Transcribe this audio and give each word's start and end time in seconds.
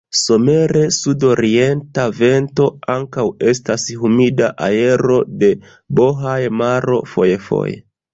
Somere, 0.17 0.79
sudorienta 0.99 2.05
vento, 2.21 2.65
ankaŭ 2.93 3.25
estas 3.51 3.85
humida 4.05 4.47
aero 4.69 5.19
de 5.45 5.51
Bohaj-maro 6.01 6.97
fojfoje. 7.13 7.77